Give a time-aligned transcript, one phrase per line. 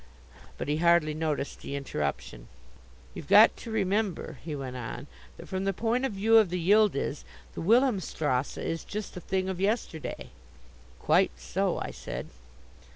[0.57, 2.47] But he hardly noticed the interruption.
[3.13, 5.05] "You've got to remember," he went on,
[5.37, 9.47] "that, from the point of view of the Yildiz, the Wilhelmstrasse is just a thing
[9.47, 10.31] of yesterday."
[10.99, 12.29] "Quite so," I said.